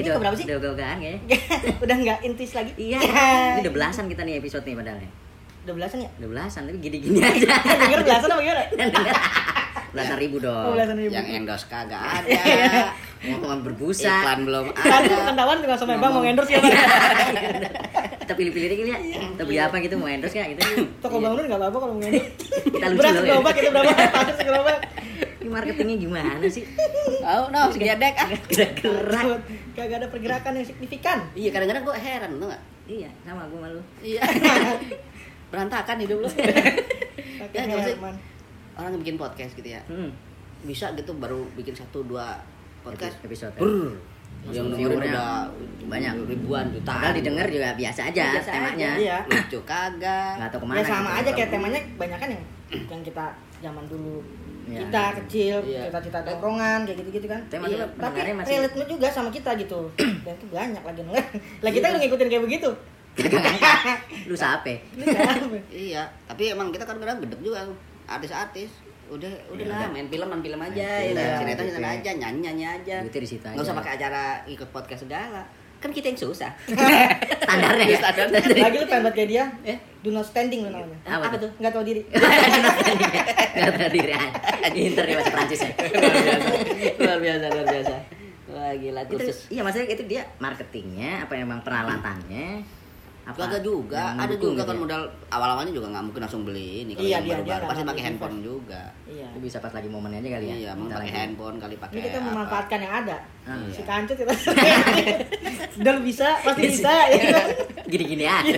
[0.00, 0.46] Udah- keberapa sih?
[0.48, 1.12] Udah kayaknya.
[1.84, 2.72] Udah nggak intis lagi?
[2.76, 2.98] Iya,
[3.52, 5.10] ini udah belasan kita nih episode nih padahal ya.
[5.60, 6.10] Udah belasan ya?
[6.18, 7.52] Udah belasan, tapi gini-gini aja.
[7.60, 8.62] Denger belasan apa gimana?
[9.90, 10.72] belasan ribu Oh, dong.
[10.72, 11.10] belasan ribu.
[11.12, 12.40] Yang endorse kagak ada.
[13.20, 14.24] Ngomong berbusa.
[14.24, 15.16] Iklan belum Kan ada.
[15.28, 16.72] ketahuan tinggal sama bang mau endorse ya bang.
[18.24, 18.98] kita pilih-pilih dikit ya.
[19.36, 20.62] Kita beli apa gitu mau endorse ya gitu.
[21.04, 22.32] Toko bangunan nggak apa-apa kalau mau endorse.
[22.48, 23.92] Kita lucu Beras gerobak itu berapa?
[23.92, 24.78] Pasir segerobak.
[25.40, 26.64] Ini marketingnya gimana sih?
[27.24, 28.28] Oh, no, segedek ah.
[28.48, 29.40] Gerak-gerak.
[29.76, 31.18] Kagak ada pergerakan yang signifikan.
[31.32, 32.62] Iya, kadang-kadang gue heran, tuh nggak?
[32.88, 33.80] Iya, sama gue malu.
[34.04, 34.20] Iya.
[35.52, 36.28] Berantakan hidup lu.
[37.52, 37.96] Ya, nggak.
[38.76, 39.80] Orang yang bikin podcast gitu ya.
[39.88, 40.12] Hmm.
[40.64, 42.36] Bisa gitu baru bikin satu dua
[42.80, 43.16] podcast.
[43.22, 43.54] Episode.
[43.56, 43.92] Brr.
[44.40, 45.30] Yang viewernya udah
[45.84, 46.12] banyak.
[46.24, 46.96] ribuan jutaan.
[46.96, 48.72] Padahal didengar juga biasa aja Biasa temanya.
[48.72, 48.90] aja.
[48.96, 49.18] Iya.
[49.28, 50.32] Lucu kagak.
[50.40, 50.76] Nggak tahu ke mana.
[50.76, 51.20] Ya sama gitu.
[51.20, 52.44] aja kayak temanya banyak kan yang
[52.88, 53.24] yang kita
[53.60, 54.16] zaman dulu
[54.64, 54.86] Iya.
[54.86, 55.80] kita kecil Iya.
[55.90, 59.80] cita-cita tongkrongan kayak gitu-gitu kan Tema Iya, juga tapi masih relate juga sama kita gitu
[60.24, 61.24] dan itu banyak lagi denger
[61.58, 62.70] lah kita udah ngikutin kayak begitu
[64.24, 64.70] lu siapa?
[65.68, 67.66] Iya, tapi emang kita kan kadang gedek juga
[68.06, 68.70] artis-artis.
[69.10, 69.90] Udah udah Iya, lah udah.
[69.90, 72.96] main film main film aja, Main ya, sinetron gitu sinetron aja, nyanyi nyanyi aja.
[73.00, 75.42] Duitnya di Nggak usah pakai acara ikut podcast segala.
[75.78, 76.50] Kan kita yang susah.
[77.40, 77.98] Standarnya ya.
[77.98, 78.40] Standarnya.
[78.60, 79.76] lagi lu pengen buat kayak dia Eh?
[79.98, 81.50] do not standing lu namanya Apa Apa tuh?
[81.56, 82.02] nggak tahu diri
[83.50, 84.30] Gak tahu diri aja.
[84.70, 85.70] Inter nih bahasa Prancis ya.
[86.96, 87.96] luar biasa, luar biasa.
[88.46, 89.38] Wah gila Itu, kursus.
[89.48, 92.66] iya maksudnya itu dia marketingnya apa emang peralatannya
[93.22, 94.80] apa Kagak juga, yang ada juga gitu kan ya?
[94.80, 97.94] modal awal-awalnya juga nggak mungkin langsung beli ini kalau Iya, yang dia- baru-baru pasti pakai
[97.94, 98.48] mau handphone invest.
[98.48, 98.82] juga.
[99.06, 101.94] iya Itu bisa pas lagi momennya aja kali ya Iya, Bentar pakai handphone kali pakai.
[101.94, 102.26] ini kita apa.
[102.26, 103.70] memanfaatkan yang ada Iya.
[103.70, 104.32] si kancut kita
[105.80, 107.40] Dar bisa pasti bisa ya
[107.86, 108.56] gini-gini aja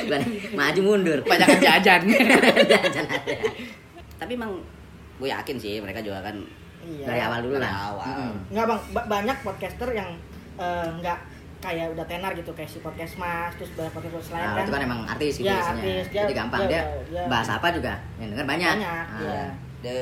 [0.00, 0.20] Bukan,
[0.52, 2.00] maju mundur Banyak jajan.
[2.70, 3.34] Jajan aja.
[4.16, 4.52] Tapi emang
[5.14, 6.36] gue yakin sih mereka juga kan
[6.82, 8.06] iya dari awal dulu Dari lah awal.
[8.06, 8.34] Mm.
[8.50, 10.10] nggak bang ba- banyak podcaster yang
[10.54, 11.18] eh, nggak
[11.64, 14.72] kayak udah tenar gitu kayak si podcast mas terus banyak podcast lain Nah, kan itu
[14.72, 15.80] kan emang artis gitu Ya, biasanya.
[15.80, 16.04] artis.
[16.06, 18.74] Dia- Jadi gampang dia- dia, dia- bahas apa juga yang denger banyak.
[18.76, 19.44] Banyak, Ah, iya.
[19.80, 19.94] dia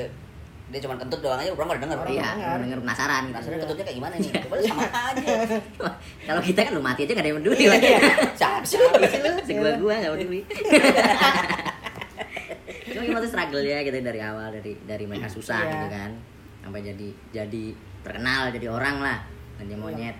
[0.65, 1.99] dia cuma kentut doang aja orang pada denger.
[2.01, 2.59] Orang Iya, denger.
[2.65, 3.37] denger penasaran gitu.
[3.37, 4.31] Rasanya kentutnya kayak gimana nih?
[4.35, 5.33] Coba lu sama aja.
[6.27, 7.63] Kalau kita kan lu mati aja gak ada yang peduli.
[7.63, 7.99] Iya.
[8.41, 8.89] Siapa sih lu?
[9.45, 10.41] Si gua gua gak peduli.
[12.85, 15.71] Cuma gimana tuh struggle ya gitu dari awal dari dari mereka susah Iya.
[15.71, 16.11] gitu kan
[16.63, 17.65] sampai jadi jadi
[18.01, 19.19] terkenal jadi orang lah
[19.63, 20.17] dan dia monyet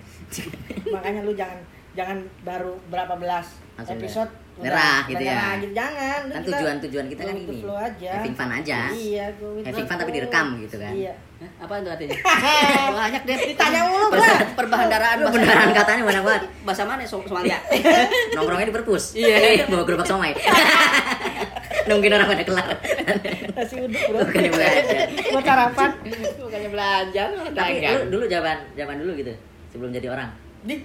[0.95, 1.59] makanya lu jangan
[1.93, 5.33] jangan baru berapa belas Langsung episode udah nyerah udah gitu ya.
[5.59, 5.75] gitu.
[5.75, 9.27] jangan kan kita tujuan tujuan kita kan ini flow aja having fun aja iya
[9.65, 10.93] Having fun tapi direkam gitu kan.
[10.93, 12.15] iya Hah, Apaan tuh artinya?
[13.03, 13.35] Banyak deh.
[13.51, 14.15] Ditanya mulu.
[14.55, 17.03] Perbahandaraan Lu beneran katanya banyak banget Bahasa mana?
[17.03, 17.59] Som- Somalia.
[18.31, 19.67] nongkrongnya di perpus Iya.
[19.67, 20.31] bawa gerobak somai
[21.89, 22.69] nungguin orang pada kelar.
[23.57, 24.19] Nasi uduk bro.
[24.23, 25.07] Bukannya belajar.
[25.33, 25.91] buat sarapan?
[26.39, 27.93] Bukannya belajar, tapi dagang.
[27.93, 29.33] lu dulu zaman zaman dulu gitu
[29.73, 30.29] sebelum jadi orang?
[30.63, 30.77] Di.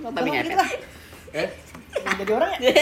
[0.00, 0.44] Ngomong ngepet.
[0.48, 0.70] gitu lah.
[1.36, 1.48] eh?
[1.96, 2.72] Jadi orang ya?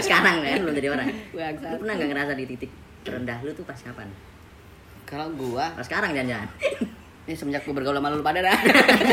[0.00, 1.08] Sekarang kan belum jadi orang.
[1.32, 2.70] Lu pernah nggak ngerasa di titik
[3.02, 4.08] terendah lu tuh pas kapan?
[5.08, 6.48] Kalau gua, pas sekarang jangan-jangan.
[7.28, 8.56] Ini semenjak gua bergaul sama lu pada dah.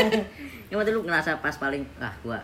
[0.70, 2.38] ya waktu lu ngerasa pas paling ah gua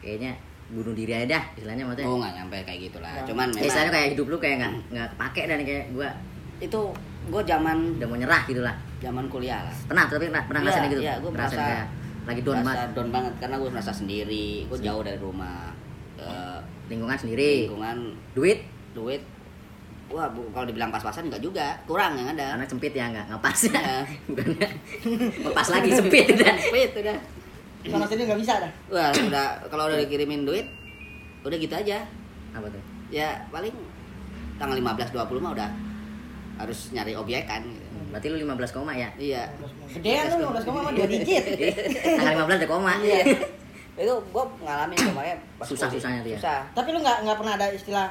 [0.00, 0.32] kayaknya
[0.68, 2.06] bunuh diri aja dah istilahnya maksudnya.
[2.06, 3.10] Oh, nggak nyampe kayak gitu lah.
[3.12, 3.22] Ya.
[3.24, 6.08] Cuman Ya, istilahnya memang kayak hidup lu kayak nggak nggak kepake dan kayak gua
[6.56, 6.80] itu
[7.26, 8.74] gua zaman udah mau nyerah gitu lah.
[8.96, 9.76] zaman kuliah lah.
[9.84, 11.02] pernah tapi pernah, pernah Iya, ngerasain gitu?
[11.04, 11.86] gua Ngerasain merasa- kayak
[12.26, 12.88] lagi down banget.
[12.92, 15.70] down banget karena gua merasa sendiri, gua jauh dari rumah.
[16.16, 17.50] Eh, lingkungan sendiri.
[17.66, 17.96] lingkungan
[18.32, 18.58] duit?
[18.92, 19.22] Duit.
[20.06, 22.54] Wah bu, kalau dibilang pas-pasan enggak juga kurang yang ada.
[22.54, 23.58] Karena sempit ya nggak nggak pas.
[23.60, 23.82] Iya.
[24.28, 24.68] bukannya
[25.56, 27.16] pas lagi sempit dan duit udah
[27.90, 28.72] sana sini nggak bisa dah?
[28.90, 30.66] Wah udah kalau udah dikirimin duit
[31.46, 32.02] udah gitu aja.
[32.52, 32.82] Apa tuh?
[33.12, 33.72] Ya paling
[34.56, 35.70] tanggal 15 20 mah udah
[36.56, 37.84] harus nyari obyekan gitu.
[38.08, 39.10] berarti lu 15 koma ya?
[39.20, 39.42] Iya.
[39.92, 41.44] Gedean lu 15 koma mah dua digit.
[42.18, 42.92] Tanggal 15 udah koma.
[43.04, 43.20] Iya.
[44.02, 46.38] Itu gua ngalamin tuh makanya pas Susah-susahnya tuh ya?
[46.40, 46.60] susah.
[46.76, 48.06] Tapi lu nggak nggak pernah ada istilah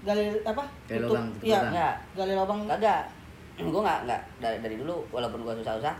[0.00, 0.64] gali apa?
[0.88, 2.60] Gali lubang, iya enggak gali lubang.
[2.64, 3.02] Kagak.
[3.72, 5.92] Gua nggak nggak dari, dari dulu walaupun gua susah-susah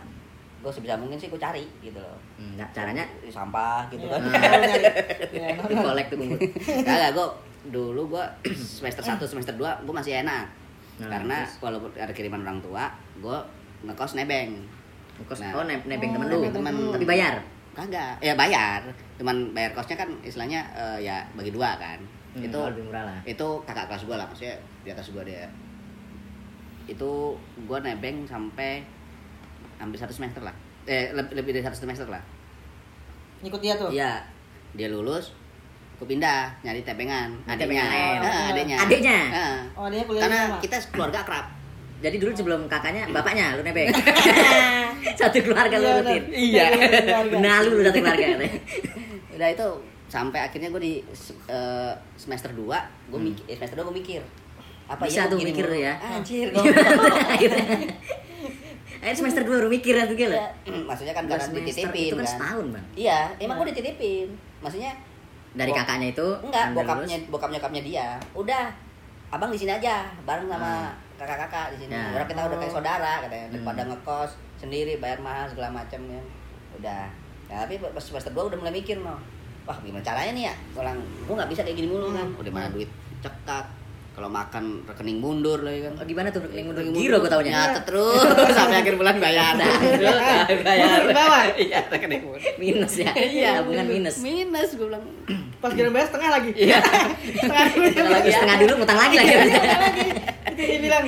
[0.61, 2.17] gua sebisa mungkin sih gua cari gitu loh.
[2.35, 3.01] Hmm, nah, caranya?
[3.17, 4.13] Di sampah gitu Iya.
[4.13, 4.21] kan.
[5.31, 5.81] Iya, no, no.
[5.83, 6.17] kolek tuh
[6.81, 7.27] Kagak, gue
[7.67, 8.23] dulu gue
[8.77, 10.45] semester 1, semester 2 gue masih enak.
[10.97, 11.57] Nah, Karena terus?
[11.59, 13.37] walaupun ada kiriman orang tua, gue
[13.83, 14.61] ngekos nebeng.
[15.21, 15.53] Kos, Nah.
[15.53, 16.39] oh neb nebeng Oh, temen lu?
[16.47, 16.75] temen.
[16.91, 17.37] tapi bayar?
[17.71, 18.81] Kagak, ya bayar.
[19.15, 22.01] Cuman bayar kosnya kan istilahnya eh, ya bagi dua kan.
[22.31, 23.19] Hmm, Itu lebih murah lah.
[23.23, 25.45] itu kakak kelas gue lah, maksudnya di atas gue dia.
[26.85, 28.81] Itu gue nebeng sampai
[29.81, 32.21] hampir satu semester lah Eh, lebih, lebih dari satu semester lah
[33.39, 34.21] ngikut dia tuh Iya,
[34.71, 35.33] dia lulus
[35.95, 38.17] gue pindah nyari tebengan Nanti adiknya pengen lain.
[38.23, 39.19] Ah, adiknya Adiknya?
[39.29, 39.57] Ah.
[39.75, 40.57] Oh, dia kuliah karena sama.
[40.57, 41.45] kita keluarga akrab
[41.99, 43.93] Jadi dulu sebelum kakaknya, bapaknya lu nebeng.
[45.21, 46.23] satu keluarga lu Iya, rutin.
[46.33, 46.65] Iya.
[47.29, 48.25] Benar lu satu keluarga.
[49.37, 49.67] udah itu
[50.07, 50.93] sampai akhirnya gue di
[51.45, 52.73] eh, semester 2 gue
[53.11, 53.21] Hmm.
[53.23, 54.21] mikir eh, semester 2 gue mikir
[54.89, 55.93] apa Bisa ya tuh gua gini mikir ya.
[56.01, 56.49] anjir.
[59.01, 60.37] Akhirnya semester 2 baru mikir ya tuh gila.
[60.85, 62.31] maksudnya kan Dua karena dititipin itu kan kan.
[62.31, 62.85] setahun, Bang.
[62.93, 64.27] iya emang gue dititipin.
[64.61, 64.91] Maksudnya
[65.51, 67.27] Dari Bok- kakaknya itu enggak bokapnya lulus.
[67.27, 68.07] bokap nyokapnya dia.
[68.31, 68.63] Udah
[69.27, 71.91] abang di sini aja bareng sama kakak-kakak di sini.
[71.91, 72.13] Ya.
[72.13, 73.43] orang kita udah kayak saudara katanya.
[73.43, 73.53] Hmm.
[73.57, 76.21] daripada ngekos sendiri bayar mahal segala macam ya.
[76.73, 77.03] Udah.
[77.45, 79.17] Ya, tapi pas semester 2 udah mulai mikir no
[79.61, 80.55] wah gimana caranya nih ya?
[80.73, 82.87] Orang gua nggak bisa kayak gini mulu kan udah mana duit?
[83.19, 83.65] Cekak
[84.11, 86.83] kalau makan rekening mundur lagi kan Oh, gimana tuh rekening mundur?
[86.91, 87.51] Giro gue taunya.
[87.53, 88.19] nyatet terus
[88.57, 90.15] sampai akhir bulan bayar Mundur
[91.01, 91.43] ke bawah.
[91.63, 93.11] iya rekening mundur Minus ya.
[93.15, 94.19] iya Tabungan minus.
[94.19, 95.03] minus gue bilang
[95.61, 96.51] Pas giliran bayar setengah lagi.
[96.53, 96.77] iya
[97.33, 97.85] setengah dulu.
[97.87, 99.31] Setengah lagi setengah dulu ngutang lagi lagi.
[99.31, 100.07] Setengah lagi.
[100.49, 101.03] Itu dia bilang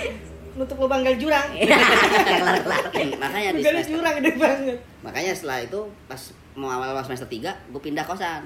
[0.53, 1.47] nutup lubang gali jurang.
[1.57, 2.83] kelar kelar.
[3.17, 4.77] makanya di Gali jurang gede banget.
[5.01, 6.21] makanya setelah itu pas
[6.53, 8.45] mau awal awal semester 3 gue pindah kosan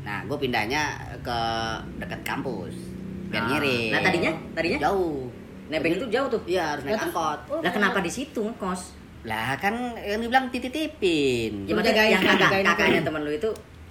[0.00, 1.38] nah gue pindahnya ke
[1.98, 2.93] dekat kampus
[3.34, 3.48] biar Ah.
[3.50, 4.32] ngirim Nah, tadinya?
[4.52, 4.78] Tadinya?
[4.80, 5.26] jauh
[5.64, 6.42] Nebeng itu jauh tuh.
[6.44, 8.82] iya harus naik terus- angkot Lah kenapa di situ ngekos?
[9.24, 13.08] lah kan yang dibilang titipin Ya yang kakak jagain kakaknya itu.
[13.08, 13.50] teman lu itu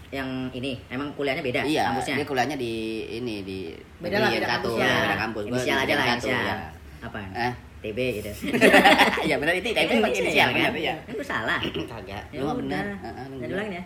[0.10, 2.16] yang ini emang kuliahnya beda iya kampusnya.
[2.16, 2.74] dia kuliahnya di
[3.12, 3.58] ini di
[3.98, 6.38] Beda lah, beda satu kampus ya, beda kampus Gua inisial di aja lah inisial.
[6.40, 6.56] ya.
[7.02, 7.18] Apa?
[7.34, 8.32] eh TB gitu.
[9.22, 10.72] iya benar itu tapi Kan inisial kan?
[10.74, 11.60] iya Kan gue salah.
[11.92, 12.56] kagak Ya lu udah.
[12.58, 13.84] benar Jangan diulangin ya.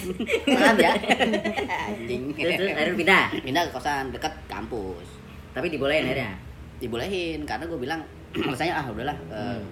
[0.54, 0.92] maaf ya
[1.88, 3.24] anjing Terus, terus akhirnya pindah.
[3.42, 5.08] pindah ke kosan dekat kampus
[5.50, 6.32] Tapi dibolehin akhirnya.
[6.78, 8.00] dibolehin karena gue bilang
[8.46, 9.62] alasannya ah udahlah Hmm.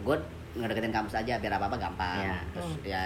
[0.00, 0.16] gue
[0.52, 2.36] ngedeketin kampus aja biar apa apa gampang Ya.
[2.50, 3.00] terus ya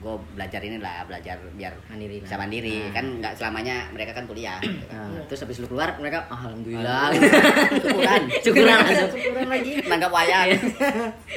[0.00, 2.92] gue belajar ini lah belajar biar Mandiri bisa mandiri Nah.
[2.92, 4.96] kan nggak selamanya mereka kan kuliah gitu kan.
[5.06, 7.12] Nah, terus habis lu keluar mereka alhamdulillah
[7.82, 9.72] syukuran syukuran langsung Syukuran lagi.
[9.84, 10.48] nanggap wayang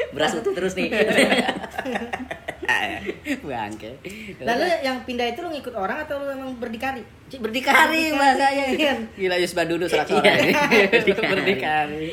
[0.10, 0.88] beras utuh terus nih
[3.44, 3.92] bangke
[4.40, 7.04] Lalu yang pindah itu lu ngikut orang atau lu emang berdikari?
[7.34, 8.94] berdikari bahasanya Iya.
[9.12, 10.22] gila Yus Badudu serak Iya.
[10.22, 11.20] Berdikari.
[11.26, 12.08] berdikari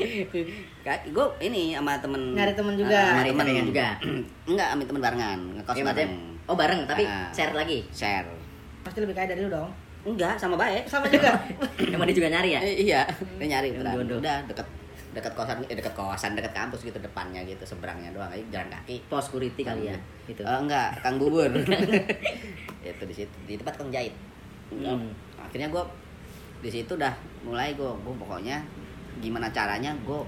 [1.07, 2.97] gue ini sama temen Nyari temen juga.
[2.97, 3.89] Ah, Nyari temen temen juga.
[4.51, 6.13] enggak sama temen barengan ngekos Iya, bareng
[6.51, 7.31] oh bareng tapi Ah.
[7.31, 7.87] share lagi?
[7.89, 8.27] share.
[8.83, 9.71] Pasti lebih kaya dari lu dong.
[10.01, 11.29] enggak sama baik Sama juga.
[11.95, 12.61] emang dia juga nyari ya?
[12.61, 13.01] Iya,
[13.37, 14.17] dia nyari jodoh.
[14.17, 14.67] Udah deket
[15.11, 18.27] dekat kosan eh dekat kosan dekat kampus gitu depannya gitu seberangnya doang.
[18.27, 18.97] Aja jalan kaki.
[19.07, 20.41] Pos security kali ya gitu.
[20.41, 21.53] Eh, enggak kang bubur.
[22.81, 24.15] Itu di situ di tempat kang jahit.
[24.71, 25.11] Hmm.
[25.37, 25.83] akhirnya gue
[26.63, 27.11] di situ udah
[27.43, 28.63] mulai gue gue pokoknya
[29.19, 30.21] gimana caranya gue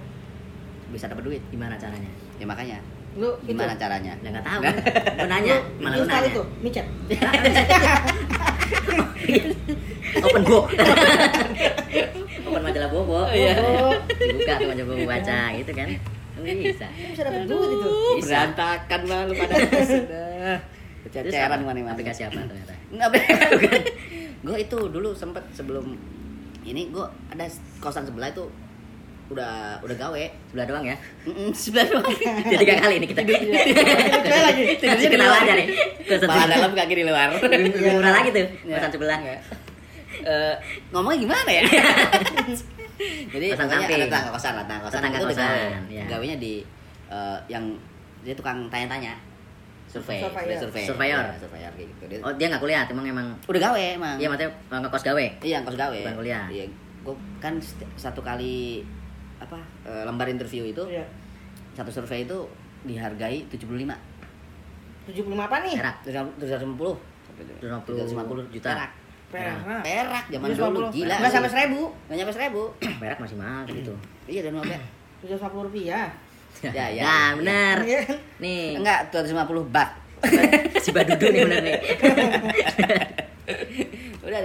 [0.91, 1.43] bisa dapat duit.
[1.49, 2.11] Gimana caranya?
[2.37, 2.77] Ya makanya
[3.13, 3.83] Lu gimana itu.
[3.85, 4.13] caranya?
[4.25, 4.61] Ya nggak tahu.
[4.65, 6.29] Gue nanya Lu malah lu nanya.
[6.33, 6.87] itu, micet.
[10.27, 10.67] open book.
[12.49, 13.21] Open majalah bobo.
[13.33, 13.55] Iya.
[14.13, 15.89] buka tuh majalah bobo baca gitu kan.
[16.41, 16.87] Nggak bisa.
[16.89, 17.21] bisa.
[17.25, 17.91] Dapat duit itu.
[18.21, 18.25] Bisa.
[18.29, 19.55] berantakan lah lu pada.
[19.89, 20.57] Sudah.
[21.13, 21.69] Ceceran apa?
[21.69, 22.73] mana mana aplikasi apa ternyata?
[22.89, 23.09] Enggak
[24.43, 25.95] gue itu dulu sempet sebelum
[26.67, 27.47] ini gue ada
[27.79, 28.43] kosan sebelah itu
[29.33, 30.97] udah udah gawe sebelah doang ya.
[31.25, 32.05] Mm-mm, sebelah doang.
[32.13, 33.21] Jadi tiga kali ini kita.
[33.25, 34.63] Coba lagi.
[35.09, 35.67] kenal aja nih
[36.05, 37.29] Kepala dalam kaki di luar.
[37.35, 38.77] Lebih lebih murah lagi tuh Ya.
[38.77, 39.19] kosan sebelah.
[40.13, 40.55] Eh,
[40.91, 41.63] ngomongnya gimana ya?
[43.33, 43.97] Jadi Kosan samping.
[43.97, 44.99] ada tetangga kosan lah tetangga kosan.
[45.01, 46.05] Tetangga itu kosan, gawe ya.
[46.07, 46.55] gawenya di
[47.09, 47.65] eh, yang
[48.23, 49.17] dia tukang tanya-tanya.
[49.89, 50.49] Survei Surveyor.
[50.49, 50.85] dia survei.
[50.89, 51.21] Surveyor.
[51.23, 52.03] Ya, surveyor kayak gitu.
[52.09, 54.17] Dia oh dia nggak kuliah emang emang udah gawe emang.
[54.17, 55.25] Iya maksudnya uh, ngekos gawe?
[55.43, 55.99] Iya, kos gawe.
[56.01, 56.45] Bukan kuliah.
[56.49, 56.65] Iya,
[57.03, 57.55] gue kan
[57.95, 58.81] satu kali
[59.43, 61.05] apa eh, lembar interview itu Iya.
[61.73, 62.37] satu survei itu
[62.83, 63.95] dihargai 75
[65.05, 65.77] 75 apa nih?
[65.77, 66.97] perak 750
[67.63, 68.91] 250 juta Perak.
[69.33, 69.57] Perak.
[69.83, 70.77] Perak zaman 750.
[70.77, 71.15] dulu gila.
[71.17, 71.73] Enggak sampai 1000.
[71.73, 73.01] Enggak nyampe 1000.
[73.01, 73.95] perak masih mahal gitu
[74.29, 76.07] iya dan mau 750 rupiah.
[76.61, 77.03] Ya, ya.
[77.03, 78.17] nah benar Iya kan?
[78.39, 79.91] nih Enggak, 250 bat.
[80.85, 81.79] si badudu nih bener nih
[84.23, 84.39] Udah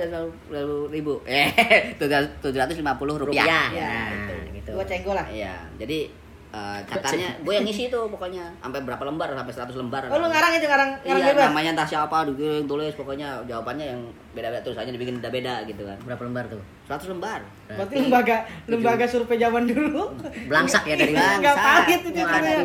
[0.50, 1.22] 250 ribu.
[1.24, 1.54] Eh,
[1.94, 3.22] 750 rupiah.
[3.22, 4.27] rupiah Iya, nah
[4.68, 5.24] gitu Gua cenggol lah.
[5.26, 6.00] Iya, jadi
[6.48, 10.02] eh, katanya gue yang ngisi itu pokoknya sampai berapa lembar sampai 100 lembar.
[10.06, 11.44] Oh lu ngarang itu ngarang ngarang Iya, bebas.
[11.46, 15.98] namanya entah siapa dikirim tulis pokoknya jawabannya yang beda-beda tulisannya dibikin beda-beda gitu kan.
[16.02, 17.40] berapa lembar tuh 100 lembar.
[17.68, 20.04] Berarti lembaga lembaga survei zaman dulu.
[20.48, 21.38] belangsak ya dari Bang.
[21.38, 21.76] Enggak Bangsat.
[21.80, 22.56] pahit itu namanya.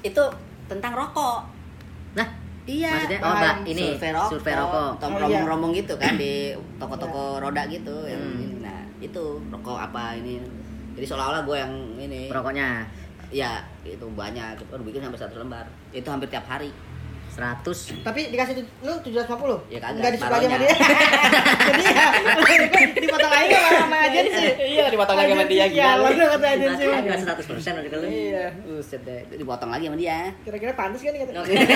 [0.00, 0.24] Itu
[0.64, 1.38] tentang rokok.
[2.14, 2.28] nah
[2.64, 2.96] Iya.
[2.96, 5.20] maksudnya oh mbak ini survei rokok, survei rokok Tom Oh, iya.
[5.20, 6.32] rombong-rombong gitu kan di
[6.78, 8.64] toko-toko roda gitu yang Hmm.
[8.64, 9.20] Nah, itu
[9.50, 10.40] rokok apa ini.
[10.94, 12.20] Jadi seolah-olah gue yang ini.
[12.30, 12.86] rokoknya
[13.34, 14.62] Iya, itu banyak.
[14.62, 15.66] Itu bikin sampai 100 lembar.
[15.90, 16.70] Itu hampir tiap hari.
[17.34, 19.66] 100 Tapi dikasih lu 750?
[19.66, 20.70] Ya kagak, Enggak disuruh aja sama dia.
[21.66, 22.06] Jadi ya,
[23.02, 24.46] dipotong aja sama agensi.
[24.54, 26.24] Iya, dipotong lagi sama dia, Agensi, sialan lu?
[26.30, 26.84] kata agensi.
[26.86, 28.44] Nah, kan 100 persen udah kalau Iya.
[28.62, 30.18] Buset deh, dipotong lagi sama dia.
[30.46, 31.32] Kira-kira pantas kan nih kata.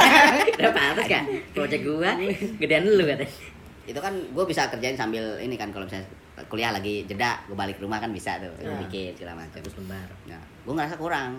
[0.63, 1.23] Udah pantas kan?
[1.51, 2.11] Project gua
[2.63, 3.35] gedean lu katanya.
[3.89, 6.07] Itu kan gue bisa kerjain sambil ini kan kalau misalnya
[6.49, 8.77] kuliah lagi jeda, gue balik rumah kan bisa tuh, Iya.
[8.83, 9.61] bikin segala macam.
[9.61, 10.09] 100 lembar.
[10.27, 11.33] Nah, gue ngerasa kurang.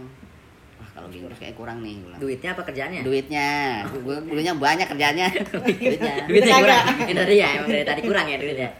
[0.79, 1.99] Wah, kalau gini terus kayak kurang nih.
[1.99, 2.19] gua bilang.
[2.23, 3.01] Duitnya apa kerjaannya?
[3.03, 3.49] Duitnya,
[3.83, 5.27] gue dulunya banyak kerjanya.
[5.51, 6.13] Duitnya.
[6.29, 6.85] Duitnya kurang.
[7.11, 8.71] Ini dia emang dari tadi kurang ya duitnya.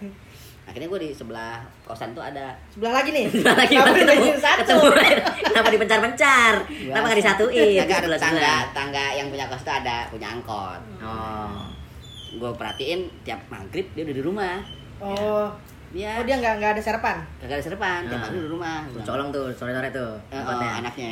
[0.70, 3.26] Akhirnya gue di sebelah kosan tuh ada Sebelah lagi nih.
[3.26, 4.76] Sebelah lagi Kenapa ketemu, satu?
[5.50, 6.54] Kenapa dipencar-pencar?
[6.70, 7.82] Kenapa nggak disatuin?
[7.82, 10.78] Agak ada tangga, tangga yang punya kos tuh ada punya angkot.
[11.02, 11.66] Oh.
[12.38, 14.56] Gue perhatiin tiap maghrib dia udah di rumah.
[15.02, 15.50] Oh.
[15.90, 17.18] Dia Oh dia nggak nggak ada sarapan.
[17.42, 18.22] kagak ada serpan, tiap Ah.
[18.24, 18.78] maghrib di rumah.
[18.88, 20.14] Tuh, colong tuh sore-sore tuh.
[20.30, 20.70] Eh, oh, tempatnya.
[20.80, 21.12] anaknya.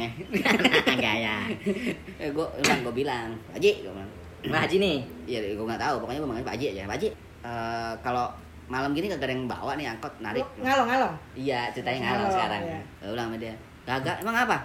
[0.94, 1.36] Enggak ya.
[2.22, 4.98] eh, gue bilang, gue bilang, Pak Haji, gue bilang, Haji nih.
[5.26, 5.96] Iya, gue nggak tahu.
[5.98, 6.82] Pokoknya gue manggil Pak Haji aja.
[6.86, 7.10] Pak Haji,
[7.42, 8.26] eh, kalau
[8.68, 10.44] malam gini kagak ada yang bawa nih angkot narik.
[10.44, 11.14] Oh, ngalong ngalong.
[11.34, 12.62] Iya, ceritanya ngalong Ngalong, sekarang.
[12.64, 12.80] iya.
[13.00, 13.54] Gue bilang sama dia,
[13.84, 14.16] kagak.
[14.22, 14.58] Emang apa?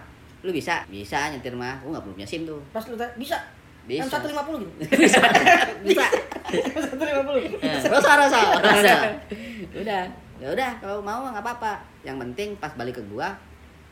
[0.42, 0.74] Lu bisa?
[0.86, 1.80] Bisa nyetir mah.
[1.80, 2.60] Gue nggak perlu punya SIM tuh.
[2.68, 3.38] Pas lu tanya, bisa.
[3.82, 4.06] Bisa.
[4.06, 4.72] M 150 gitu.
[5.02, 5.18] Bisa.
[5.82, 6.06] bisa.
[6.54, 7.58] M 150.
[7.58, 8.40] Eh, Rasa, rasa.
[8.62, 8.94] Rasa.
[9.74, 10.02] udah.
[10.38, 11.82] Ya udah, kalau mau nggak apa-apa.
[12.02, 13.30] Yang penting pas balik ke gua,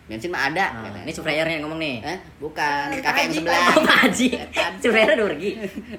[0.07, 0.67] bensin mah ada.
[0.83, 1.07] Katanya.
[1.07, 1.97] ini suppliernya yang ngomong nih.
[2.03, 2.91] Eh, bukan.
[2.91, 3.67] Eh, Kakek yang sebelah.
[3.71, 4.29] Oh, Pak Haji.
[4.35, 4.73] Setan.
[4.83, 5.51] Suppliernya udah pergi.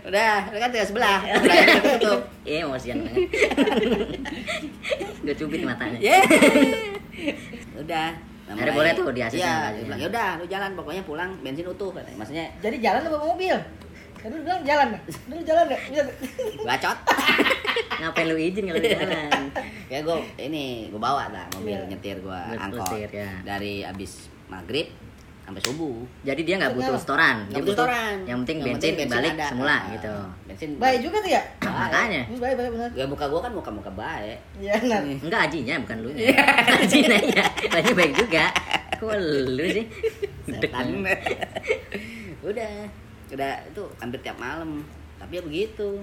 [0.03, 1.19] Udah, udah kan tinggal sebelah.
[1.95, 2.19] Tutup.
[2.43, 3.27] Iya, emosian banget.
[5.23, 5.99] Gue cubit matanya.
[5.99, 6.19] Ye.
[7.79, 8.30] udah.
[8.51, 11.65] Nah, Akhirnya boleh tuh di ACC Iya, bilang, ya udah, lu jalan pokoknya pulang bensin
[11.65, 12.17] utuh katanya.
[12.17, 13.55] Maksudnya Jadi jalan lu bawa mobil.
[14.13, 14.87] Kan lu bilang jalan.
[15.25, 15.81] Lu jalan enggak?
[15.87, 16.03] Bisa.
[16.61, 16.97] bacot.
[18.01, 19.43] Ngapain lu izin kalau jalan?
[19.87, 21.83] ya gue ini gue bawa lah mobil Iya.
[21.85, 23.29] nyetir gue Buat angkot nyetir, ya.
[23.43, 24.11] dari abis
[24.47, 24.87] maghrib
[25.51, 27.35] sampai subuh Jadi dia nggak butuh setoran.
[27.37, 28.15] Dia Nggak butuh setoran.
[28.21, 29.45] Yang penting Yang bensin, penting balik ada.
[29.47, 30.13] semula Ah, gitu.
[30.47, 31.43] bensin Baik juga tuh ya.
[31.57, 31.75] Baik.
[31.77, 32.21] Makanya.
[32.23, 32.89] Hmm, Baik baik benar.
[32.91, 35.01] ya muka gue kan muka muka baik Iya benar.
[35.25, 36.09] Enggak ajinya, bukan lu.
[36.73, 37.45] Ajinya ya.
[37.69, 38.45] Lagi baik juga.
[38.95, 39.85] Kok lu sih?
[40.47, 40.85] setan
[42.41, 42.71] udah
[43.29, 44.81] udah itu hampir tiap malam
[45.15, 46.01] tapi ya begitu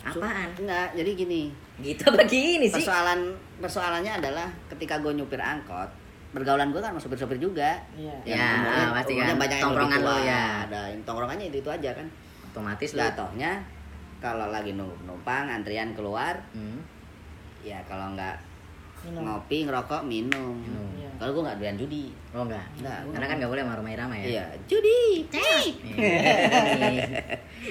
[0.00, 0.48] Apaan?
[0.56, 1.42] enggak jadi gini
[1.80, 2.76] Gitu begini sih.
[2.76, 5.88] persoalan persoalannya adalah ketika gue nyupir angkot
[6.30, 8.14] pergaulan gue kan sama sopir-sopir juga Iya.
[8.24, 8.48] Ya,
[8.92, 9.34] pasti kan.
[9.34, 10.64] banyak Tongkrongan lo, ya.
[10.64, 12.06] ada yang tongkrongannya itu itu aja kan
[12.46, 13.00] Otomatis lu.
[13.00, 13.52] jatuhnya
[14.18, 16.78] kalau lagi nunggu penumpang antrian keluar Hmm.
[17.60, 18.36] ya kalau nggak
[19.00, 19.24] Minum.
[19.24, 20.86] ngopi ngerokok minum, Minum.
[20.94, 21.08] Iya.
[21.16, 22.62] kalau gue nggak doyan judi Oh enggak.
[22.76, 24.24] Enggak, gua- Karena kan nggak boleh sama Irama ya.
[24.28, 25.66] iya judi Cih.
[25.82, 27.02] Iya.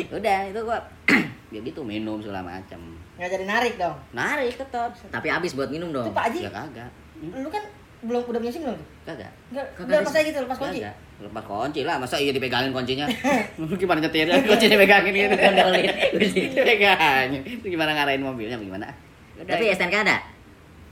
[0.17, 0.79] udah itu gua
[1.49, 2.81] ya gitu minum segala macam
[3.15, 3.95] Nggak jadi narik dong.
[4.11, 6.05] narik tetap Tapi habis buat minum dong.
[6.05, 6.89] Itu Pak Haji, ya kagak
[7.19, 7.63] lu kan
[7.99, 8.75] belum udah punya SIM belum?
[8.75, 8.87] tuh?
[9.05, 10.79] kagak Enggak, pas aja gitu lepas kunci.
[10.79, 10.95] Kagak.
[11.19, 13.05] lepas kunci lah masa iya dipegangin kuncinya
[13.81, 15.83] gimana nyetirnya kuncinya pegangin gitu Gondolin.
[16.55, 18.87] dipegangin gimana ngarahin mobilnya gimana
[19.35, 19.51] Udah.
[19.51, 20.17] Tapi STNK ada?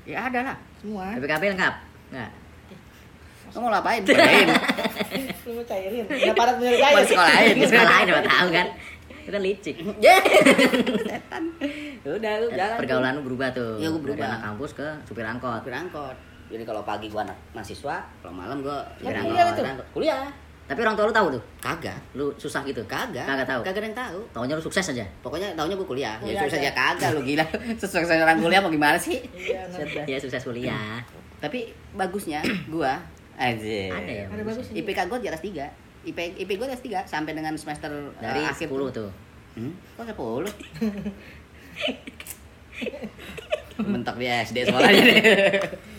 [0.04, 1.16] ya ada lah Semua.
[1.16, 1.74] BPKB lengkap?
[2.12, 2.32] Enggak.
[3.48, 4.48] kamu mau ngapain Pegain.
[5.44, 6.04] Lu mau cairin.
[6.04, 6.96] Udah padat punya mau cair.
[7.02, 8.68] disekolahin Di sekolah lain udah tahu kan.
[9.08, 9.76] Itu kan licik.
[10.00, 10.16] Ya.
[11.02, 11.44] setan
[12.06, 13.80] udah lu jalan Pergaulan lu berubah tuh.
[13.80, 14.26] Iya, gua Dari berubah.
[14.30, 15.60] anak kampus ke supir angkot.
[15.60, 16.16] supir angkot
[16.48, 19.64] jadi kalau pagi gua anak mahasiswa kalau malam gua Lu supir kuliah angkot.
[19.64, 19.84] itu?
[19.94, 20.24] kuliah
[20.64, 21.44] Tapi orang tua lu tahu tuh.
[21.58, 22.84] kagak Lu susah gitu.
[22.86, 23.62] kagak Kagak tahu.
[23.62, 25.06] kagak ada yang tahu Taunya lu sukses aja.
[25.22, 26.68] pokoknya tahunya gua kuliah ya Kuliah susah aja.
[26.68, 27.46] aja kagak lu gila
[27.82, 29.64] sukses orang kuliah mau gimana sih Iya.
[30.06, 31.00] Ya sukses kuliah.
[31.38, 33.00] tapi bagusnya gua
[33.36, 34.26] aja Ada ya.
[34.28, 34.68] Ada bagus.
[34.72, 35.54] IPK gua di atas 3
[36.04, 39.10] IP IP gua di atas 3 sampai dengan semester eh, Dari akhir 10 tuh.
[39.54, 39.72] Hmm?
[39.96, 40.48] Kok 10?
[43.80, 45.18] Mentok di SD sekolahnya deh.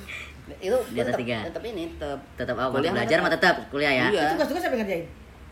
[0.61, 1.39] itu Di atas tetep- tiga.
[1.45, 2.75] tetep ini tetep Tetap apa?
[2.75, 4.07] Kuliah belajar mah mah tetap kuliah ya.
[4.09, 4.23] Iya.
[4.33, 5.07] Tugas-tugas siapa yang ngerjain?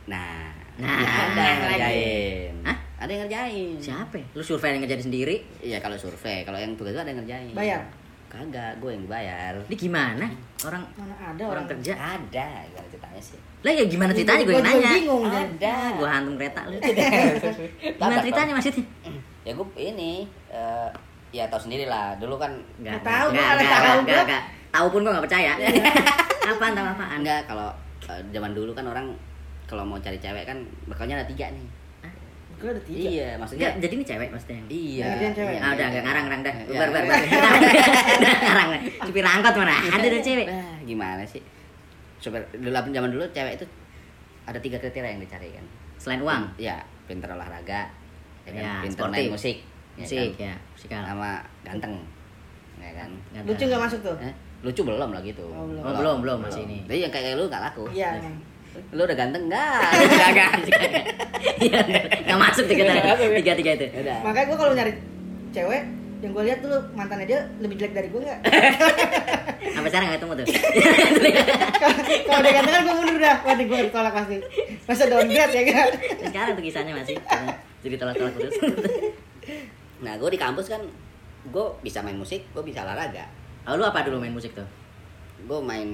[0.06, 0.46] nah
[0.76, 1.72] Nah, ada yang lagi.
[1.72, 2.76] ngerjain Hah?
[2.96, 4.14] ada yang ngerjain Siapa?
[4.14, 4.26] ya?
[4.30, 5.36] Lu survei yang ngerjain sendiri?
[5.58, 7.80] iya kalau survei kalau yang tugas itu ada yang ngerjain Bayar?
[8.26, 10.26] kagak gue yang dibayar Ini gimana?
[10.60, 11.92] Orang Mana ada orang orang, kerja.
[11.94, 14.90] ada gimana ceritanya sih Lah ya gimana ceritanya gue Gua yang nanya.
[14.92, 15.48] bingung, Jan.
[15.54, 16.76] ada Gua hantum kereta lu.
[17.96, 18.84] Gimana ceritanya maksudnya?
[19.46, 20.12] ya gue ini
[20.48, 20.88] eh,
[21.32, 24.42] ya tahu sendiri lah dulu kan Nggak tahu, enggak, gua enggak, nggak enggak,
[24.76, 25.52] tahu, pun gua enggak percaya.
[26.52, 27.18] apaan tahu apaan?
[27.20, 27.68] enggak kalau
[28.06, 29.06] eh, zaman dulu kan orang
[29.64, 31.66] kalau mau cari cewek kan bakalnya ada tiga nih
[32.56, 33.04] Gue ada tiga.
[33.04, 34.56] iya maksudnya jadi ini cewek maksudnya.
[34.72, 35.56] iya ngerjain cewek.
[35.60, 36.54] Ah, udah enggak ngarang ngarang dah.
[36.56, 36.78] Iya.
[36.80, 37.20] Bar bar bar.
[38.48, 38.68] Ngarang.
[39.04, 39.76] Supir angkot mana?
[39.92, 40.46] Ada deh cewek.
[40.48, 41.42] Nah, gimana sih
[42.16, 43.66] Super, dulu zaman dulu cewek itu
[44.48, 45.66] ada tiga kriteria yang dicari kan
[46.00, 47.92] Selain uang, ya pinter olahraga
[48.48, 48.62] ya kan?
[48.64, 49.20] Ya, pinter sportif.
[49.20, 49.56] main musik
[49.92, 50.48] ya musik kan?
[50.48, 51.02] ya, musikal.
[51.04, 51.30] sama
[51.60, 51.94] ganteng
[52.80, 53.52] ya kan Ganteng.
[53.52, 54.16] Lucu nggak masuk tuh?
[54.24, 54.32] Eh,
[54.66, 55.82] lucu belum lah gitu Oh, belum.
[55.86, 56.82] Oh, belum, belum, masih ini.
[56.90, 58.18] Jadi yang kayak lu gak laku Iya.
[58.92, 59.90] Lu udah ganteng enggak?
[59.94, 60.50] Kagak.
[61.56, 61.80] Iya,
[62.26, 62.84] nggak masuk tiga
[63.40, 63.86] tiga tiga itu.
[64.02, 64.18] Udah.
[64.20, 64.92] Makanya gue kalau nyari
[65.54, 65.82] cewek
[66.24, 68.40] yang gue lihat dulu mantannya dia lebih jelek dari gue nggak?
[69.76, 70.46] Sampai sekarang nggak ketemu tuh.
[72.28, 73.36] kalau dia ganteng kan gue mundur dah.
[73.44, 74.36] Wah, gue ditolak pasti.
[74.84, 75.88] Masa downgrade ya kan?
[76.28, 77.16] Sekarang tuh kisahnya masih.
[77.84, 78.54] Jadi tolak-tolak terus.
[80.04, 80.82] Nah, gue di kampus kan
[81.46, 83.28] gue bisa main musik, gue bisa olahraga.
[83.66, 84.66] Oh, lu apa dulu main musik tuh?
[85.42, 85.88] Gue main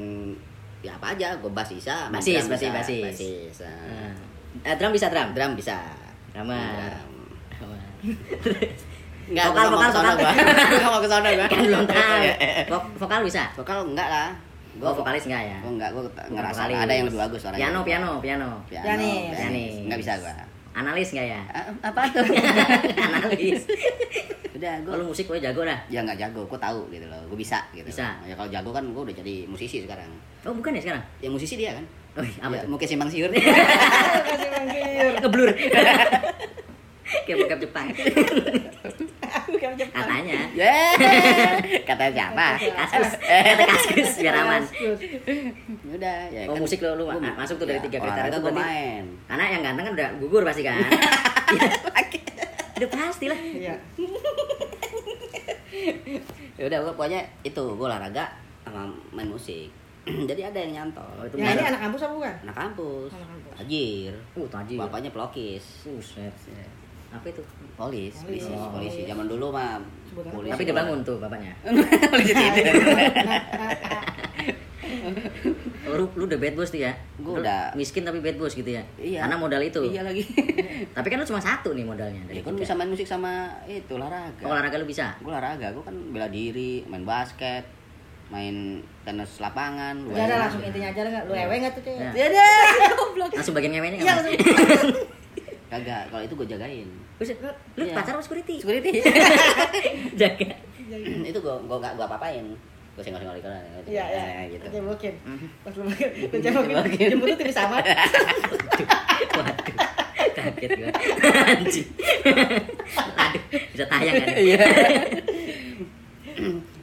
[0.81, 3.03] ya apa aja, gue bass bisa, Basis, drum basis, bisa, basis.
[3.03, 4.13] basis, nah.
[4.63, 5.33] Eh, drum bisa drum.
[5.33, 5.77] drum bisa.
[6.31, 6.59] Drama.
[6.59, 7.11] Drum.
[9.23, 10.15] Enggak, vokal, vokal, vokal.
[10.19, 10.33] gua.
[10.85, 11.47] Mau ke sana gua.
[11.53, 12.23] Kan belum tahu.
[12.69, 13.43] Vok- Vokal bisa?
[13.55, 14.29] Vokal enggak lah.
[14.83, 15.59] Oh, vokalis enggak ya?
[15.63, 16.77] Gua enggak, gua Bukan ngerasa vokalis.
[16.81, 17.61] ada yang lebih bagus suaranya.
[17.63, 18.49] Piano, piano, piano.
[18.67, 19.73] Piano, pianis.
[19.87, 20.33] Enggak bisa gua.
[20.73, 21.41] Analis enggak ya?
[21.49, 22.25] Ah, Apa tuh?
[23.13, 23.69] Analis.
[24.53, 25.77] Udah, gua Kalau musik gue jago dah.
[25.87, 27.21] ya nggak jago, gua tahu gitu loh.
[27.29, 27.85] Gua bisa gitu.
[27.85, 28.17] Bisa.
[28.23, 30.09] Ya kalau jago kan gua udah jadi musisi sekarang.
[30.43, 31.03] Oh, bukan ya sekarang?
[31.19, 31.85] Ya musisi dia kan.
[32.13, 32.63] Oh, apa Ya?
[32.65, 33.29] Mungkin simpang siur.
[33.29, 35.17] Kasih manggil.
[35.19, 35.51] Ngeblur.
[37.25, 37.87] Kayak bokap Jepang.
[39.75, 40.41] Katanya.
[40.53, 40.93] Yeah.
[41.89, 42.47] Kata siapa?
[42.57, 43.13] Kaskus.
[43.19, 44.63] Kata kaskus biar aman.
[45.89, 48.63] Udah, ya Oh, musik lo- lu masuk tuh dari ya, tiga kriteria itu gua berarti-
[48.63, 49.05] main.
[49.25, 50.77] Karena yang ganteng kan udah gugur pasti kan.
[52.75, 53.39] Udah pasti lah.
[53.39, 53.75] Iya.
[56.53, 58.29] ya udah gua pokoknya itu gua olahraga
[58.63, 59.71] sama main musik
[60.31, 62.35] jadi ada yang nyantol Oh, itu Yang ini anak kampus apa bukan?
[62.43, 63.55] anak kampus Anak kampus.
[63.57, 64.75] tajir Uh, tadi.
[64.77, 66.35] bapaknya pelokis Buset.
[67.13, 67.43] Apa itu?
[67.75, 68.43] polis Polis.
[68.43, 68.69] polisi Oh.
[68.71, 69.77] polisi zaman dulu mah
[70.27, 71.53] polisi Tapi dia bangun tuh bapaknya.
[72.13, 72.75] polisi tidur
[75.83, 76.93] Oh, lu, lu udah bad boss tuh ya?
[77.19, 77.75] Gua Lu udah.
[77.75, 78.83] miskin tapi bad boss gitu ya?
[78.95, 79.83] iya Karena modal itu.
[79.85, 80.23] iya lagi
[80.97, 83.93] Tapi kan lu cuma satu nih modalnya dari ya kan bisa main musik sama itu
[83.93, 85.13] olahraga Oh, olahraga lu bisa?
[85.19, 87.65] gue olahraga gue kan bela diri main basket
[88.29, 91.25] main tenis lapangan Udah ada langsung intinya aja nggak?
[91.25, 92.01] Lu ewe nggak tuh cewek?
[92.15, 92.27] Ya.
[92.27, 92.41] deh
[92.95, 94.37] goblok Langsung bagian ngewenya Iya nggak?
[95.69, 96.89] kagak kalau itu gue jagain
[97.25, 97.95] lu, lu Iya.
[97.95, 98.57] pacar sama security?
[98.59, 98.91] security
[100.21, 100.55] Jaga.
[101.23, 102.45] itu gue gue gak gue apa-apain
[102.93, 104.25] gue senggol-senggol di kolam Iya iya.
[104.51, 105.15] gitu Cebokin.
[105.23, 105.47] Mhm.
[105.63, 107.09] Pas lu makin, lu cebokin.
[107.09, 107.85] Jemput tuh tipis amat.
[109.33, 109.57] Waduh,
[110.33, 110.91] kaget gue.
[111.51, 111.89] Anjing.
[113.17, 114.29] Aduh, bisa tayang kan?
[114.37, 114.61] iya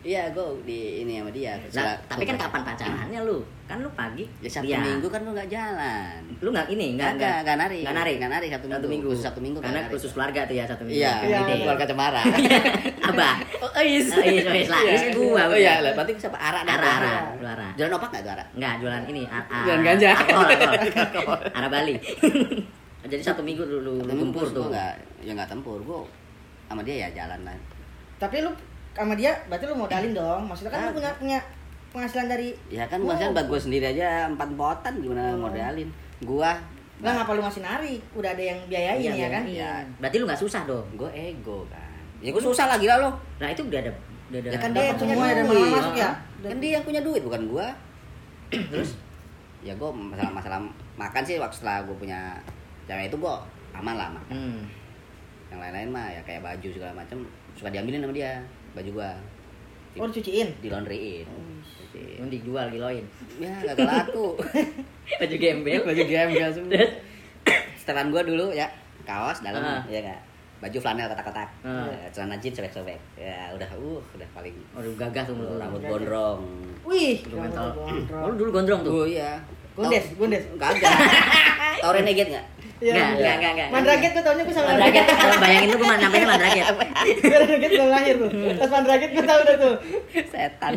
[0.10, 3.46] iya gue di ini sama dia Nah, tapi kan kapan pacarannya lu?
[3.64, 4.26] Kan lu pagi.
[4.40, 4.82] ya sabtu Iya.
[4.82, 7.82] minggu kan lu gak jalan Lu nggak ini, nggak Nggak, nggak narik.
[7.86, 8.16] Nggak narik.
[8.18, 8.90] Nggak narik Sabtu Satu Minggu.
[8.90, 9.08] minggu.
[9.12, 9.94] Khusus Sabtu Minggu nggak Karena narik.
[9.94, 10.98] khusus keluarga tuh ya satu minggu.
[10.98, 11.54] iya Iya, Gede.
[11.62, 12.22] keluarga cemara
[13.10, 13.36] Abah.
[13.70, 14.82] oh is Oh, is, oh, lah.
[14.84, 17.70] Is gua, oh iya lah berarti siapa Ara, ara, lu ara.
[17.76, 19.24] jalan opak gak tuh arah Enggak, jualan ini.
[19.30, 20.10] a- a- Jualan ganja.
[21.58, 21.96] Ara Bali.
[23.02, 24.66] Jadi satu minggu lu, lu, tempur tuh.
[24.68, 24.92] nggak
[25.22, 26.00] ya nggak tempur gue
[26.66, 27.54] sama dia ya jalan lah
[28.18, 28.52] Tapi lu
[28.92, 30.42] sama dia berarti lu modalin dong.
[30.46, 30.96] Maksudnya kan lu Ah.
[30.96, 31.40] punya punya
[31.90, 33.08] penghasilan dari ya kan Oh.
[33.08, 35.42] maksudnya buat gue sendiri aja empat potan gimana Oh.
[35.44, 35.90] modalin
[36.22, 36.54] gua
[37.00, 37.96] Lah ngapa lu masih nari?
[38.12, 39.44] Udah ada yang biayain Iya, ya kan?
[39.48, 39.72] Iya.
[39.98, 40.84] Berarti lu nggak susah dong.
[40.94, 41.88] gue ego kan
[42.20, 43.92] ya gue susah lagi lah lo Nah, itu udah ada
[44.28, 44.50] udah ada.
[44.52, 46.12] Ya kan Dia yang punya duit mana masuk ya?
[46.40, 47.68] kan dia yang punya duit bukan gua
[48.72, 49.00] terus
[49.60, 50.60] ya gue masalah masalah
[50.96, 52.36] makan sih waktu setelah gue punya
[52.86, 53.34] cewek itu gue
[53.72, 54.60] aman lah makan Hmm.
[55.48, 57.24] yang lain-lain mah ya kayak baju segala macam
[57.54, 59.12] suka diambilin sama dia baju gua
[59.96, 60.48] Oh dicuciin.
[60.58, 61.26] di laundryin
[62.16, 63.04] Yang dijual giloin.
[63.36, 64.38] ya gak laku
[65.20, 65.82] Baju gembel.
[65.82, 66.78] baju gembel semua
[67.80, 68.70] setelan gua dulu ya
[69.02, 69.82] kaos dalam Ah.
[69.86, 70.20] ya gak
[70.60, 71.88] baju flanel kotak-kotak Ah.
[71.90, 75.58] Ya, celana jeans sobek-sobek ya udah uh udah paling Aduh gagah tuh mulut lu.
[75.58, 76.40] rambut gondrong
[76.82, 77.68] Wih, Udah rambut mental.
[77.76, 78.22] gondrong.
[78.22, 78.94] Oh, lu dulu gondrong tuh.
[78.94, 79.40] oh iya
[79.74, 80.44] Gondes, gondes.
[80.56, 80.92] kagak
[81.82, 82.46] tau renegade gak
[82.80, 82.94] Iya.
[82.96, 83.68] Enggak, enggak, enggak, enggak.
[83.70, 85.04] Mandraget tuh taunya gue sama Mandraget.
[85.06, 86.66] Kalau bayangin lu gua nyampainya mandraget.
[87.22, 88.30] Mandraget belum lahir tuh.
[88.56, 89.76] Pas Mandraget gue tau udah tuh.
[90.26, 90.72] setan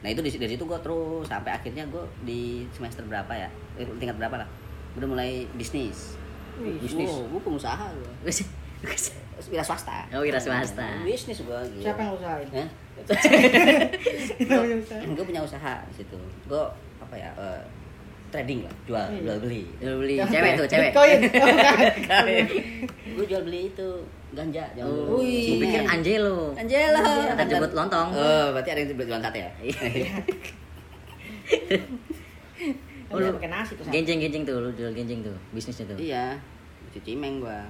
[0.00, 3.88] nah itu di- dari situ gue terus sampai akhirnya gue di semester berapa ya eh,
[3.96, 4.48] tingkat berapa lah
[4.94, 6.20] udah mulai bisnis
[6.60, 7.08] Wih, bisnis.
[7.08, 7.88] wow, gue pengusaha
[8.20, 8.28] gue
[9.48, 10.84] wira swasta Oh, wira swasta.
[11.00, 12.44] bisnis gue Siapa yang usahain?
[12.52, 12.68] Hah?
[15.08, 16.62] Gue punya usaha di situ gue
[17.00, 17.60] apa ya eh,
[18.34, 19.20] trading lah jual Iya.
[19.22, 20.90] jual beli Lu beli cewek tuh, cewek.
[20.90, 21.18] Bitcoin.
[21.34, 21.48] Oh,
[21.94, 22.24] bukan.
[23.14, 23.88] gue jual beli itu
[24.32, 26.50] ganja jangan Oh, gua pikir Angelo.
[26.52, 26.98] Angelo
[27.30, 28.08] Akan jemput lontong.
[28.10, 29.50] oh berarti ada yang jualan sate ya
[33.06, 33.84] Oh, lu pakai nasi tuh.
[33.86, 33.92] Sam.
[33.94, 35.94] Genjing-genjing tuh, lu jual genjing tuh, bisnisnya tuh.
[35.94, 36.34] Iya,
[36.90, 37.62] di Cimeng gua.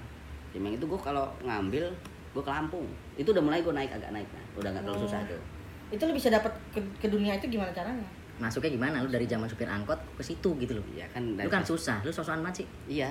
[0.50, 1.84] Cimeng itu gua kalau ngambil
[2.32, 2.86] gua ke Lampung.
[3.14, 4.44] Itu udah mulai gua naik agak naik nah.
[4.56, 5.04] Udah nggak terlalu Oh.
[5.04, 5.40] susah tuh.
[5.90, 8.08] Itu lu bisa dapat ke, ke dunia itu gimana caranya?
[8.36, 8.96] Masuknya gimana?
[9.00, 10.84] Lu dari zaman supir angkot ke situ gitu loh.
[10.90, 12.66] Iya kan Lu kan susah, lu sosokan banget sih.
[13.00, 13.08] Iya.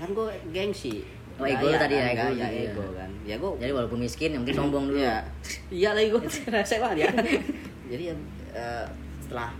[0.00, 1.04] Kan gua gengsi.
[1.38, 2.48] Oh, ego lu Gaya tadi ya, ego ya.
[2.50, 3.10] ego kan.
[3.22, 4.98] Ya gua Jadi walaupun miskin yang penting sombong dulu.
[4.98, 5.16] Iya.
[5.68, 6.22] Iya lagi gua
[6.56, 7.08] rasa banget ya.
[7.92, 8.14] Jadi ya
[8.52, 8.84] eh,
[9.22, 9.50] setelah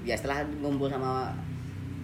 [0.00, 1.34] ya setelah ngumpul sama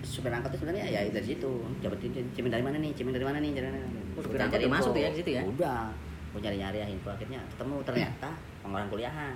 [0.04, 1.50] supir angkot itu sebenarnya ya dari situ
[1.82, 3.78] dapat cimin dari mana nih cimin dari mana nih dari mana
[4.16, 5.42] Oh, supir angkot masuk ya di situ ya?
[5.42, 5.90] udah
[6.30, 8.28] gue nyari nyari info akhirnya ketemu ternyata
[8.68, 9.34] orang kuliahan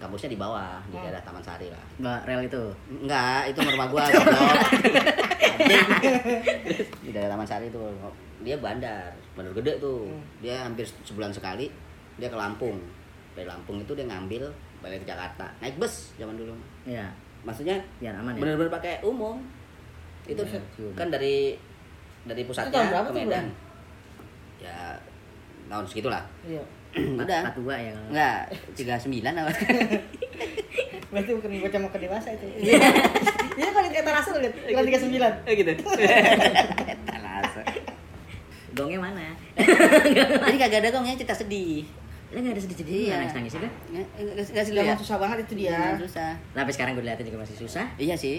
[0.00, 1.02] kampusnya di bawah di Oh.
[1.02, 2.62] daerah Taman Sari lah Mbak rel itu.
[2.98, 4.04] enggak itu rumah gua
[7.00, 7.92] di daerah Taman Sari tuh
[8.40, 10.22] dia bandar bandar gede tuh Hmm.
[10.40, 11.68] dia hampir sebulan sekali
[12.16, 12.80] dia ke Lampung
[13.32, 14.48] dari Lampung itu dia ngambil
[14.80, 17.04] balik ke Jakarta naik bus zaman dulu Iya.
[17.42, 18.40] maksudnya Biar aman ya.
[18.40, 19.44] bener-bener pakai umum
[20.24, 20.40] itu
[20.74, 20.96] juga.
[20.96, 21.56] kan dari
[22.22, 23.46] dari Itu pusatnya ke Medan
[24.58, 24.96] ya
[25.66, 26.64] tahun segitulah Iya.
[26.92, 28.08] Udah 42 ya kalau.
[28.08, 28.36] enggak
[28.74, 29.52] tiga sembilan apa
[31.10, 32.46] Berarti bukan bocah mau ke dewasa itu.
[32.62, 32.78] Iya
[33.68, 35.42] kan kata rasa lihat, bukan 39.
[35.52, 35.72] gitu
[37.10, 37.62] Talasa.
[38.72, 39.34] Gongnya mana?
[40.46, 41.82] jadi kagak ada dong ya cerita sedih
[42.30, 43.10] Lah enggak ada sedih-sedih Iya.
[43.10, 43.68] ya nangis-nangis itu.
[43.90, 45.70] nggak nggak nggak sedih ya susah banget itu dia.
[45.72, 47.86] Iya, susah Tapi sekarang gue liatin juga masih susah.
[47.96, 48.38] iya sih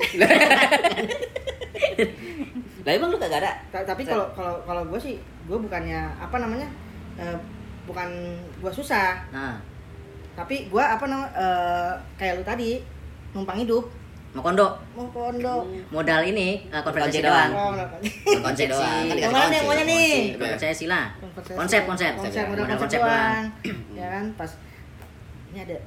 [2.81, 6.35] lah emang lu kagak ada Ta- Tapi kalau kalau kalau gue sih, gue bukannya apa
[6.37, 6.65] namanya?
[7.13, 7.37] eh,
[7.83, 8.07] bukan
[8.55, 9.57] gue susah, Nah,
[10.31, 11.29] tapi gue apa namanya?
[11.33, 12.79] eh, kayak lu tadi
[13.31, 13.83] numpang hidup
[14.31, 14.63] mau kondo.
[14.95, 15.67] mau kondo.
[15.89, 17.51] Modal ini eh, konversasi Konci doang.
[17.51, 17.73] doang.
[17.75, 19.51] Oh, konsep doang kan Yang mana nih, konsep.
[19.51, 20.07] yang mana nih?
[20.07, 20.39] Konsep.
[20.39, 21.05] Konversasi lah.
[21.11, 22.11] Konsep, Konsep, konsep.
[22.15, 23.43] konsep, modal konsep, konsep doang.
[23.99, 24.51] ya kan pas
[25.47, 25.77] ini ada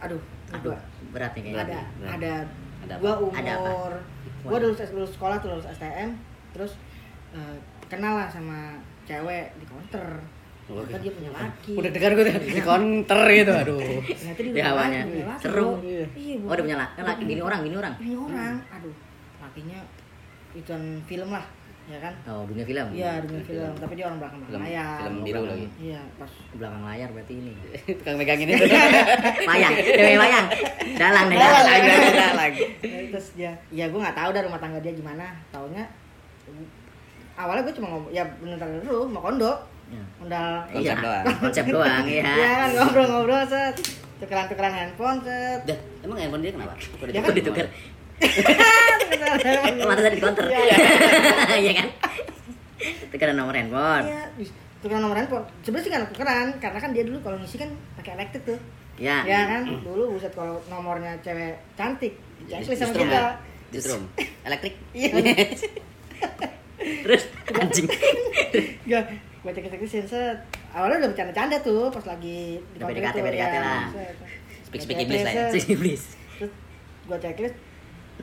[0.00, 0.78] aduh, Aduh, gua
[1.12, 1.62] berat nih kayaknya.
[1.62, 1.78] ada
[2.08, 2.32] ada
[2.82, 3.24] Ada gua apa?
[3.36, 3.60] Ada apa?
[3.62, 3.92] umur
[4.42, 6.10] gua lulus lulus sekolah tuh lulus STM
[6.50, 6.72] terus
[7.30, 8.72] eh, kenal lah sama
[9.04, 10.08] cewek di counter
[10.62, 13.80] ternyata dia punya laki Udah dengar gue di counter gitu, aduh.
[14.00, 15.00] ternyata dia Di punya hawanya.
[15.00, 15.70] laki, punya laki, Seru.
[16.14, 17.94] iya Oh, dia punya laki, laki gini orang, gini orang.
[17.98, 18.94] ini orang aduh
[19.38, 19.78] lakinya
[20.52, 21.44] ituan film lah
[21.82, 22.86] ya kan Oh, dunia film.
[22.92, 26.82] iya dunia film tapi dia orang belakang film layar film biru lagi iya pas Belakang
[26.84, 27.52] layar berarti ini.
[27.98, 28.64] tukang megangin itu
[29.42, 30.46] Wayang, dewe wayang.
[30.94, 31.36] Dalang deh.
[31.36, 31.64] Dalang,
[32.14, 32.52] dalang.
[32.54, 32.68] Ya,
[33.10, 35.82] terus dia ya gue nggak tahu dah rumah tangga dia gimana taunya
[37.34, 39.52] awalnya gue cuma ngomong ya bentar dulu mau kondo
[39.92, 40.02] Ya.
[40.18, 41.24] undal Konsep Iya, doang.
[41.44, 42.24] Konsep doang, ya iya.
[42.24, 43.74] kan ngobrol-ngobrol set
[44.16, 46.72] tukeran tukeran handphone set Dah, emang handphone dia kenapa?
[46.74, 47.66] Kok Ya Kok ditukar?
[48.16, 50.44] Tukeran- Mata tadi di counter.
[50.46, 50.76] Iya.
[51.62, 51.88] Iya kan?
[53.08, 54.04] Tukeran nomor handphone.
[54.06, 54.22] Iya,
[54.78, 58.16] tukeran nomor handphone sebenarnya sih nggak tukeran karena kan dia dulu kalau ngisi kan pakai
[58.16, 58.58] elektrik tuh
[58.94, 59.24] Ya.
[59.24, 62.12] ya kan dulu buset kalau nomornya cewek cantik
[62.44, 63.24] checklist sama kita ya?
[63.70, 64.04] Justrum.
[64.42, 64.74] Elektrik.
[64.92, 65.08] iya
[66.76, 67.86] Terus anjing.
[68.84, 69.04] Gak,
[69.42, 70.36] gue cek cek set.
[70.70, 73.60] Awalnya udah bercanda-canda tuh pas lagi di Udah PDKT, itu, PDKT ya.
[73.60, 73.82] lah.
[73.90, 74.14] Set.
[74.64, 75.46] Speak-speak Gua English lah ya.
[75.52, 76.04] Sini please.
[76.38, 76.52] Terus
[77.02, 77.56] gue checklist,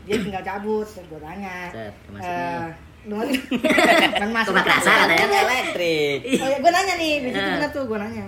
[0.03, 1.57] dia tinggal cabut, terus gue tanya.
[1.69, 2.65] Set, eh,
[3.05, 3.35] lu masuk
[4.21, 4.51] kan masuk.
[4.51, 5.19] Kok nggak kerasa katanya?
[5.21, 6.19] Kan elektrik.
[6.35, 7.53] Oh ya, gue nanya nih, di situ Eh.
[7.53, 8.25] bener tuh gue nanya.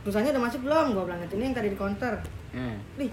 [0.00, 0.86] Perusahaannya udah masuk belum?
[0.92, 2.14] Gue bilang ini yang tadi di counter.
[2.50, 2.76] Nah.
[2.96, 3.10] Nih,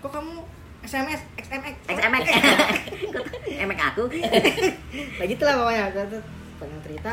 [0.00, 0.34] kok kamu
[0.82, 1.74] SMS, XMX?
[1.86, 2.24] XMX.
[3.54, 4.02] Emek aku.
[5.16, 5.84] Kayak gitu lah pokoknya.
[5.94, 6.24] Terus
[6.58, 7.12] pengen cerita,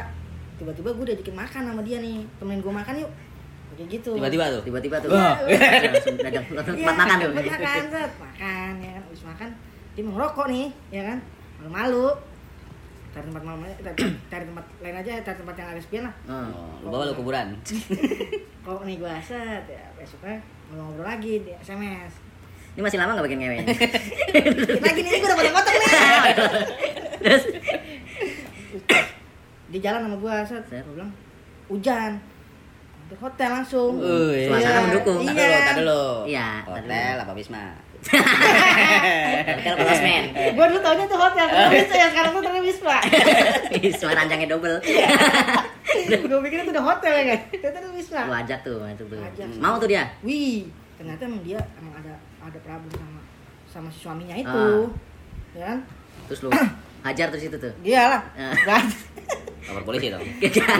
[0.59, 2.21] tiba-tiba gue diajakin makan sama dia nih.
[2.35, 3.11] Temenin gue makan yuk.
[3.71, 4.11] Kayak gitu.
[4.13, 4.61] Tiba-tiba tuh.
[4.61, 5.09] Tiba-tiba tuh.
[5.09, 5.39] Wah.
[5.39, 7.31] Langsung dagang tempat Iya, makan tuh.
[7.31, 9.49] makan set makan ya kan habis makan
[9.89, 11.17] dia mau ngerokok nih ya kan
[11.57, 12.07] malu-malu
[13.09, 13.59] cari tempat malam
[14.29, 16.45] cari, tempat lain aja cari tempat yang agak sepian lah Oh.
[16.45, 17.47] Oh, lu bawa lu kuburan.
[18.63, 20.37] kok nih gua set ya besoknya
[20.71, 22.13] ngobrol lagi di SMS
[22.69, 23.57] Ini masih lama gak bikin ngewe?
[24.77, 25.89] Lagi nih gua udah potong potong nih
[27.19, 27.43] Terus
[29.69, 31.12] di jalan sama gua set gua bilang
[31.69, 32.12] hujan
[33.10, 34.45] di hotel langsung Wih.
[34.45, 35.17] Suasana Iya, mendukung.
[35.19, 36.05] Tadi iya dulu, tadi dulu.
[36.29, 37.63] Iya, Hotel apa Wisma?
[39.60, 40.23] hotel Plasmen.
[40.55, 42.97] gua dulu taunya tuh hotel ternyata bisa ya sekarang tuh ternyata Wisma
[43.99, 44.77] Suara ranjangnya double.
[46.29, 49.19] gua pikir itu udah hotel ya kan ternyata itu Wisma Lu ajak tuh, itu tuh.
[49.19, 49.47] Ajak.
[49.58, 50.03] Mau tuh dia.
[50.21, 53.19] Wih, ternyata emang dia emang ada ada problem sama
[53.69, 54.47] sama si suaminya itu.
[54.47, 54.88] Ah.
[55.53, 55.79] Ya kan?
[56.29, 56.49] Terus lu
[57.05, 57.73] hajar terus itu tuh.
[57.82, 58.21] Dia lah.
[58.34, 58.53] Ah.
[58.63, 58.86] Kan?
[59.69, 60.25] Lapor polisi dong.
[60.41, 60.79] Enggak,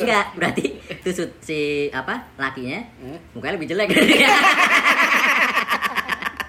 [0.00, 0.24] enggak.
[0.34, 0.64] Berarti
[1.04, 3.20] tusut si apa lakinya Hmm?
[3.36, 3.88] mukanya lebih jelek.